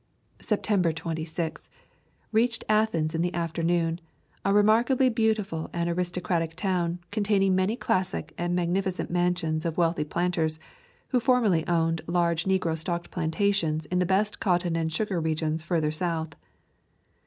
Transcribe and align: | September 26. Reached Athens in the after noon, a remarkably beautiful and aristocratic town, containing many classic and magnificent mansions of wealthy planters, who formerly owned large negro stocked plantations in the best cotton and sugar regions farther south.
| 0.25 0.41
September 0.51 0.91
26. 0.91 1.69
Reached 2.31 2.65
Athens 2.67 3.13
in 3.13 3.21
the 3.21 3.31
after 3.35 3.61
noon, 3.61 3.99
a 4.43 4.51
remarkably 4.51 5.09
beautiful 5.09 5.69
and 5.73 5.87
aristocratic 5.87 6.55
town, 6.55 6.97
containing 7.11 7.53
many 7.53 7.75
classic 7.75 8.33
and 8.35 8.55
magnificent 8.55 9.11
mansions 9.11 9.63
of 9.63 9.77
wealthy 9.77 10.03
planters, 10.03 10.59
who 11.09 11.19
formerly 11.19 11.67
owned 11.67 12.01
large 12.07 12.45
negro 12.45 12.75
stocked 12.75 13.11
plantations 13.11 13.85
in 13.85 13.99
the 13.99 14.07
best 14.09 14.39
cotton 14.39 14.75
and 14.75 14.91
sugar 14.91 15.21
regions 15.21 15.61
farther 15.61 15.91
south. 15.91 16.35